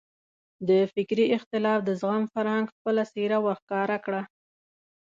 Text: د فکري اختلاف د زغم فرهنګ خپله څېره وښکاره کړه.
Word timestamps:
د 0.67 0.69
فکري 0.93 1.25
اختلاف 1.37 1.79
د 1.85 1.89
زغم 2.01 2.23
فرهنګ 2.33 2.65
خپله 2.75 3.03
څېره 3.13 3.37
وښکاره 3.45 3.97
کړه. 4.05 4.21